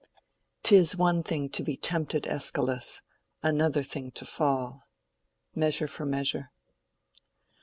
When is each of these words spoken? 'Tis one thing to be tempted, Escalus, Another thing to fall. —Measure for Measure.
'Tis 0.63 0.95
one 0.95 1.21
thing 1.21 1.47
to 1.47 1.61
be 1.61 1.77
tempted, 1.77 2.25
Escalus, 2.25 3.03
Another 3.43 3.83
thing 3.83 4.09
to 4.13 4.25
fall. 4.25 4.87
—Measure 5.53 5.87
for 5.87 6.07
Measure. 6.07 6.49